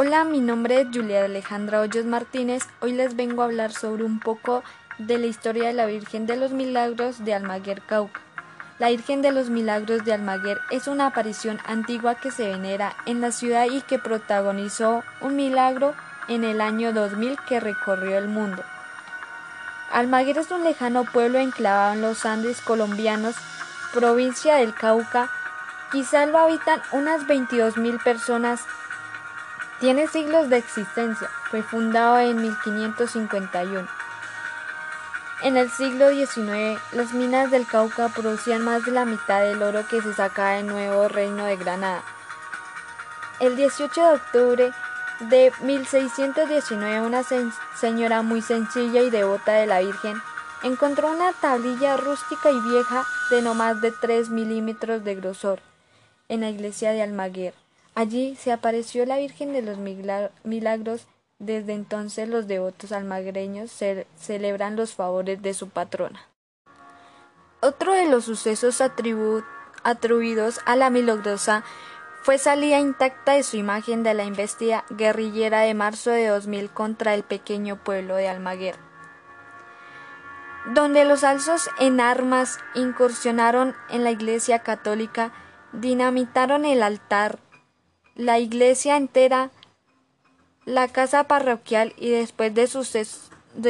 [0.00, 2.62] Hola, mi nombre es Julia Alejandra Hoyos Martínez.
[2.78, 4.62] Hoy les vengo a hablar sobre un poco
[4.98, 8.20] de la historia de la Virgen de los Milagros de Almaguer, Cauca.
[8.78, 13.20] La Virgen de los Milagros de Almaguer es una aparición antigua que se venera en
[13.20, 15.96] la ciudad y que protagonizó un milagro
[16.28, 18.62] en el año 2000 que recorrió el mundo.
[19.90, 23.34] Almaguer es un lejano pueblo enclavado en los Andes colombianos,
[23.92, 25.28] provincia del Cauca.
[25.90, 28.60] Quizá lo habitan unas 22.000 personas
[29.80, 31.28] tiene siglos de existencia.
[31.50, 33.88] Fue fundado en 1551.
[35.42, 39.86] En el siglo XIX, las minas del Cauca producían más de la mitad del oro
[39.88, 42.02] que se sacaba del nuevo reino de Granada.
[43.38, 44.72] El 18 de octubre
[45.20, 47.22] de 1619, una
[47.76, 50.20] señora muy sencilla y devota de la Virgen
[50.64, 55.60] encontró una tablilla rústica y vieja de no más de 3 milímetros de grosor
[56.28, 57.54] en la iglesia de Almaguer.
[57.98, 59.76] Allí se apareció la Virgen de los
[60.44, 61.08] Milagros.
[61.40, 63.72] Desde entonces los devotos almagreños
[64.16, 66.20] celebran los favores de su patrona.
[67.60, 68.80] Otro de los sucesos
[69.82, 71.64] atribuidos a la milagrosa
[72.22, 77.14] fue salida intacta de su imagen de la investida guerrillera de marzo de 2000 contra
[77.14, 78.76] el pequeño pueblo de Almaguer,
[80.66, 85.32] donde los alzos en armas incursionaron en la iglesia católica,
[85.72, 87.40] dinamitaron el altar,
[88.18, 89.52] la iglesia entera,
[90.64, 92.66] la casa parroquial y después de,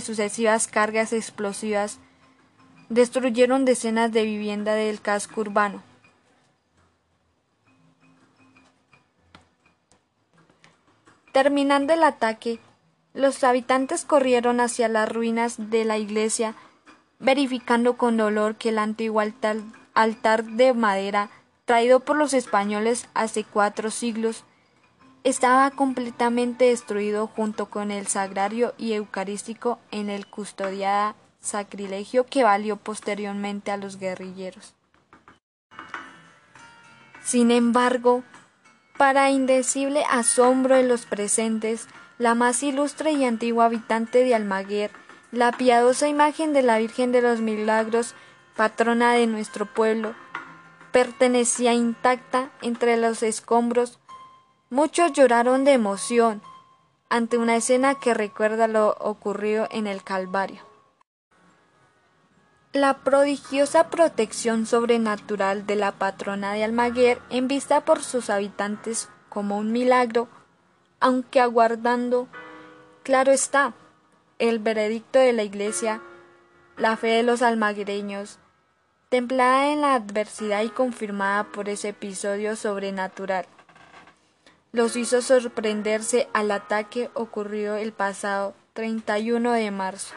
[0.00, 1.98] sucesivas cargas explosivas,
[2.88, 5.82] destruyeron decenas de viviendas del casco urbano.
[11.32, 12.58] Terminando el ataque,
[13.12, 16.54] los habitantes corrieron hacia las ruinas de la iglesia,
[17.18, 21.30] verificando con dolor que el antiguo altar de madera
[21.70, 24.42] traído por los españoles hace cuatro siglos,
[25.22, 32.74] estaba completamente destruido junto con el sagrario y eucarístico en el custodiada sacrilegio que valió
[32.74, 34.74] posteriormente a los guerrilleros.
[37.22, 38.24] Sin embargo,
[38.98, 41.86] para indecible asombro de los presentes,
[42.18, 44.90] la más ilustre y antigua habitante de Almaguer,
[45.30, 48.16] la piadosa imagen de la Virgen de los Milagros,
[48.56, 50.16] patrona de nuestro pueblo,
[50.92, 53.98] pertenecía intacta entre los escombros.
[54.70, 56.42] Muchos lloraron de emoción
[57.08, 60.62] ante una escena que recuerda lo ocurrido en el Calvario.
[62.72, 69.58] La prodigiosa protección sobrenatural de la patrona de Almaguer, en vista por sus habitantes como
[69.58, 70.28] un milagro,
[71.00, 72.28] aunque aguardando,
[73.02, 73.74] claro está,
[74.38, 76.00] el veredicto de la Iglesia,
[76.76, 78.38] la fe de los almagreños,
[79.10, 83.44] templada en la adversidad y confirmada por ese episodio sobrenatural.
[84.70, 90.14] Los hizo sorprenderse al ataque ocurrido el pasado 31 de marzo.